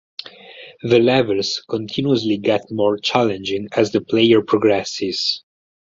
The 0.81 0.97
levels 0.97 1.63
continuously 1.69 2.37
get 2.37 2.71
more 2.71 2.97
challenging 2.97 3.67
as 3.77 3.91
the 3.91 4.01
player 4.01 4.41
progresses. 4.41 5.43